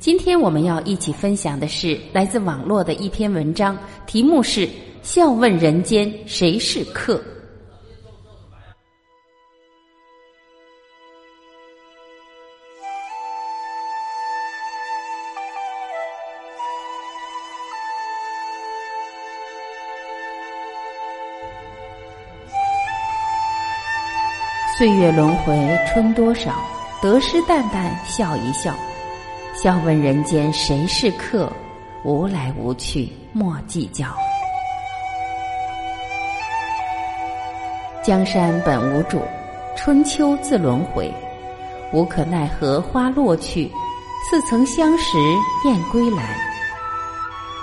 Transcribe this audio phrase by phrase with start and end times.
[0.00, 4.66] 今天我们要一起分享的是来自网络的一篇文章，题目是
[5.02, 7.16] 《笑问人间谁是客》。
[24.78, 26.54] 岁月轮回，春多少？
[27.02, 28.74] 得失淡淡笑一笑，
[29.54, 31.52] 笑问人间谁是客？
[32.02, 34.06] 无来无去莫计较。
[38.02, 39.20] 江山本无主，
[39.76, 41.12] 春秋自轮回。
[41.92, 43.70] 无可奈何花落去，
[44.30, 45.18] 似曾相识
[45.66, 46.34] 燕归来。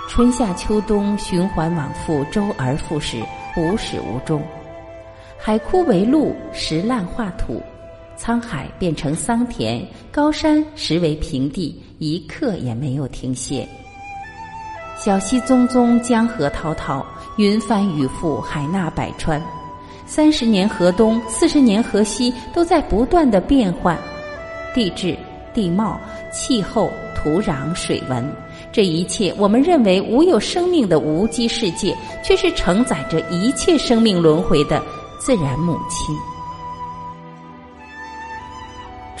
[0.08, 3.20] 春夏秋冬循环往复，周而复始，
[3.56, 4.40] 无始无终。
[5.36, 7.60] 海枯为陆，石烂化土。
[8.20, 13.66] 沧海变成桑田，高山实为平地，一刻也没有停歇。
[14.98, 19.40] 小溪淙淙，江河滔滔，云翻雨覆，海纳百川。
[20.04, 23.96] 三十年河东，四十年河西，都在不断的变换。
[24.74, 25.16] 地质、
[25.54, 26.00] 地貌、
[26.32, 28.28] 气候、土壤、水文，
[28.72, 34.82] 这一切我们认为无有生命的无机世界，却是承载着一切生命轮回的
[35.20, 36.16] 自然母亲。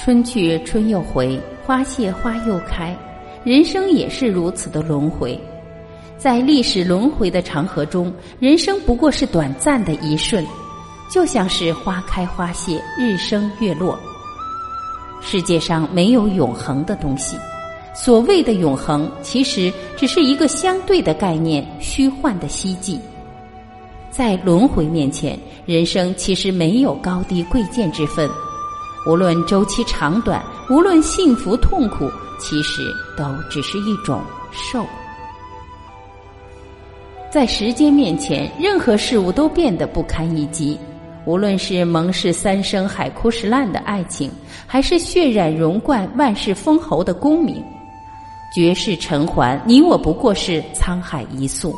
[0.08, 2.96] 春去春又回，花谢花又开，
[3.44, 5.38] 人生也是如此的轮回。
[6.16, 10.42] 在历史轮回的长河中，人生不过是短暂的一瞬，
[11.12, 13.98] 就像是花开花谢，日升月落。
[15.20, 17.36] 世界上没有永恒的东西，
[17.94, 22.98] 所谓的永恒，其实只是一个相对的概念，虚幻的希冀。
[24.10, 28.26] 在轮回面前，人生其实没有高低贵贱之分。
[29.06, 32.82] 无论周期长短，无论幸福痛苦，其实
[33.16, 34.20] 都只是一种
[34.52, 34.84] 受。
[37.30, 40.78] 在时间面前，任何事物都变得不堪一击。
[41.24, 44.30] 无论是蒙氏三生海枯石烂的爱情，
[44.66, 47.62] 还是血染荣冠万世封侯的功名，
[48.54, 51.74] 绝世尘寰，你我不过是沧海一粟。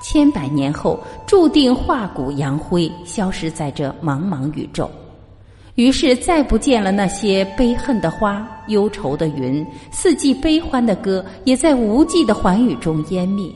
[0.00, 4.88] 千百年后，注定化骨扬灰，消失在这茫茫宇宙。
[5.78, 13.48] 于是，再不见了那些悲恨的花、忧愁的云、四季悲欢的歌，也在无际的寰宇中湮灭。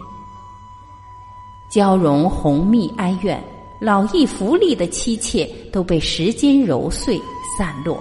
[1.69, 3.43] 娇容红蜜哀怨、
[3.81, 7.21] 老易福利的妻妾，都被时间揉碎
[7.59, 8.01] 散落。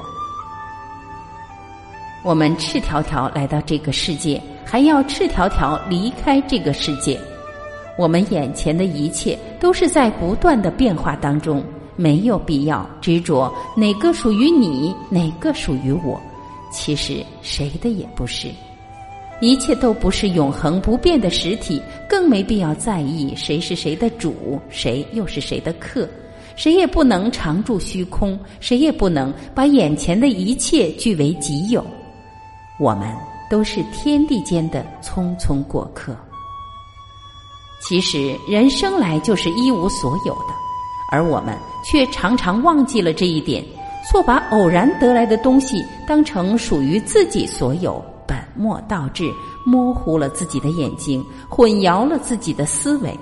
[2.23, 7.19] 我们赤条条来到这个世界，还要赤条条离开这个世界。
[7.97, 11.63] 我们眼前的一切，都是在不断的变化当中。
[11.95, 16.19] 没有必要执着哪个属于你，哪个属于我。
[16.71, 18.47] 其实谁的也不是，
[19.41, 26.07] 一切都不是永恒不变的实体，更没必要在意谁是谁的主，谁又是谁的客。
[26.55, 31.83] 谁也不能常驻虚空，谁也不能把眼前的一切据为己有。
[32.79, 33.07] 我们
[33.49, 36.15] 都是天地间的匆匆过客。
[37.81, 40.60] 其实人生来就是一无所有的。
[41.11, 43.63] 而我们却常常忘记了这一点，
[44.09, 49.29] 错把偶然得来的东西当成属于自己所有，本末倒置，
[49.65, 53.13] 模糊了自己的眼睛，混淆了自己的思维。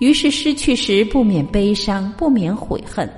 [0.00, 3.08] 于是失去时不免悲伤，不免悔恨。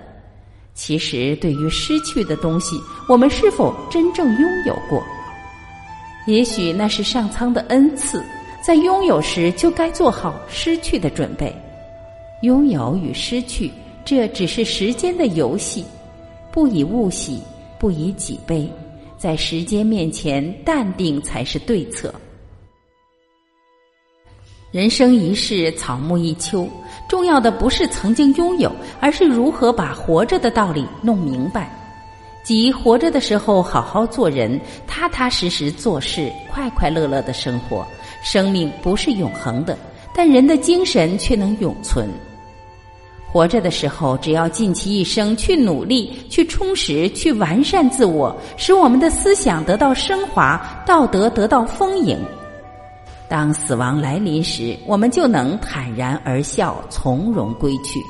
[0.75, 5.03] 其实对于失去的东西，我们是否真正拥有过？
[6.27, 8.23] 也许那是上苍的恩赐，
[8.63, 11.55] 在拥有时就该做好失去的准备。
[12.43, 13.71] 拥有与失去，
[14.05, 15.85] 这只是时间的游戏。
[16.51, 17.41] 不以物喜，
[17.79, 18.69] 不以己悲，
[19.19, 22.13] 在时间面前，淡定才是对策。
[24.73, 26.67] 人生一世，草木一秋，
[27.09, 31.71] 重要的不是曾经拥有，而是如何把活着的道理弄明白。
[32.43, 37.87] 即活着的时候，好好做人，踏踏实实做事，快快乐乐的生活。
[38.23, 39.79] 生命不是永恒的，
[40.15, 42.09] 但人的精神却能永存。
[43.33, 52.19] 活着的时候，只要尽其一生去努力、去充实、去完善自我，使我们的思想得到升华，道德得到丰盈。
[53.29, 58.01] 当死亡来临时，我们就能坦然而笑，从容归去。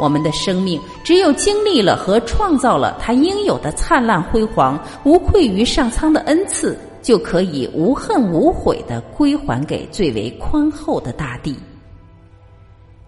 [0.00, 11.54] 我们的生命只有经历了和创造了它应有的灿烂辉煌，无愧于上苍的恩赐，就可以无恨无悔的归还给最为宽厚的大地。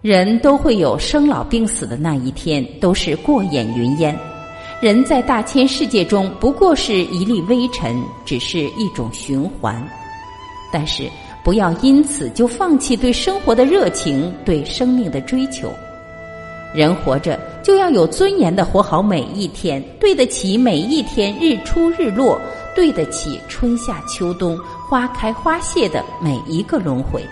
[0.01, 4.17] 人都会有生老病死的那一天，都是过眼云烟。
[4.81, 9.79] 人在大千世界中不过是一粒微尘，只是一种循环。
[10.73, 11.07] 但是
[11.43, 15.71] 不要因此就放弃对生活的热情，对生命的追求。
[16.73, 22.41] 人活着就要有尊严的活好每一天，对得起每一天日出日落，
[22.75, 24.57] 对得起春夏秋冬
[24.89, 27.23] 花开花谢的每一个轮回。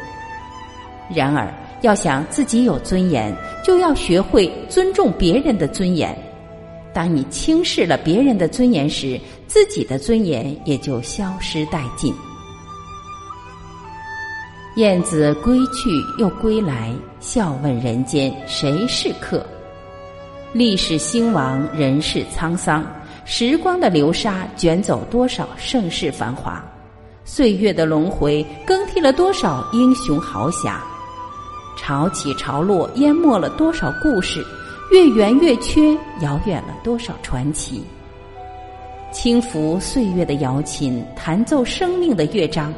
[1.12, 1.52] 然而。
[1.82, 6.18] 要想自己有尊严，就要学会尊重别人的尊严。
[6.94, 12.14] 当你轻视了别人的尊严时，自己的尊严也就消失殆尽。
[14.76, 19.46] 燕子归去又归来，笑问人间谁是客？
[20.52, 22.86] 历史兴亡，人世沧桑，
[23.24, 26.64] 时光的流沙卷走多少盛世繁华，
[27.24, 30.82] 岁月的轮回更替了多少英雄豪侠。
[31.80, 34.42] 潮起潮落，淹没了多少故事；
[34.92, 37.82] 月圆月缺，遥远了多少传奇。
[39.14, 42.74] 轻抚岁月的瑶琴，弹奏生命的乐章，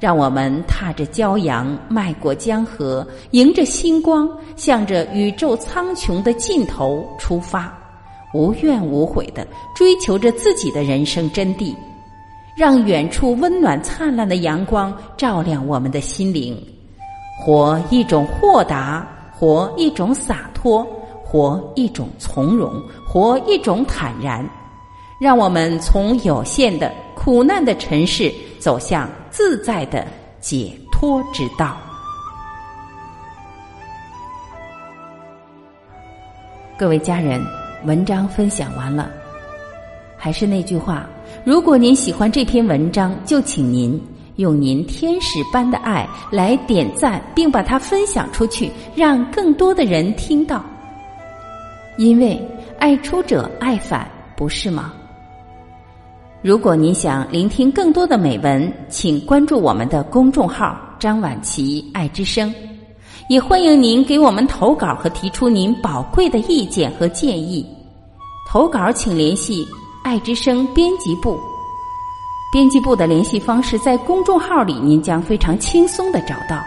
[0.00, 4.26] 让我们踏着骄阳，迈过江河，迎着星光，
[4.56, 7.70] 向着宇宙苍穹的尽头出发，
[8.32, 9.46] 无怨无悔的
[9.76, 11.74] 追求着自己的人生真谛，
[12.56, 16.58] 让远处温暖灿烂的阳光照亮我们的心灵。
[17.42, 20.86] 活一种豁达，活一种洒脱，
[21.24, 22.70] 活一种从容，
[23.08, 24.46] 活一种坦然，
[25.18, 30.06] 让我们从有限的苦难的尘世走向自在的
[30.38, 31.78] 解脱之道。
[36.76, 37.42] 各位家人，
[37.86, 39.10] 文章分享完了，
[40.14, 41.08] 还是那句话，
[41.42, 43.98] 如果您喜欢这篇文章，就请您。
[44.40, 50.64] 用您天使般的爱来点赞，并把它分享出去，让更多的人听到。
[51.98, 52.40] 因为
[52.78, 54.94] 爱出者爱返，不是吗？
[56.40, 62.52] 如果您想聆听更多的美文，请关注我们的公众号“张晚琪爱之声”，
[63.28, 67.66] 也欢迎您给我们投稿和提出您宝贵的意见和建议。
[68.48, 69.66] 投稿请联系
[70.02, 71.38] 爱之声编辑部。
[72.52, 76.60] 编辑部的联系方式在公众号里，您将非常轻松的找到。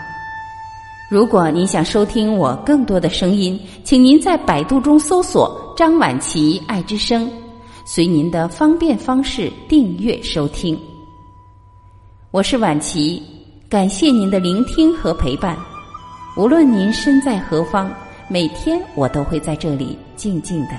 [1.09, 7.29] 如果您想收听我更多的声音，请您在百度中搜索“张晚琪爱之声”，
[7.83, 10.79] 随您的方便方式订阅收听。
[12.31, 13.21] 我是晚琪，
[13.69, 15.57] 感谢您的聆听和陪伴。
[16.37, 17.93] 无论您身在何方，
[18.29, 20.71] 每天我都会在这里静静的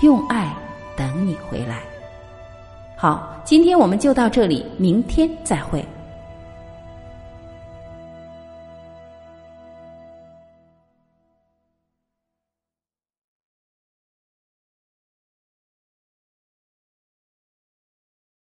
[0.00, 0.56] 用爱
[0.96, 1.95] 等你回来。
[2.98, 5.84] 好，今天我们就到这里，明天再会。